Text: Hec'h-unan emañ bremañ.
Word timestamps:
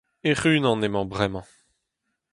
Hec'h-unan 0.25 0.85
emañ 0.87 1.05
bremañ. 1.11 1.45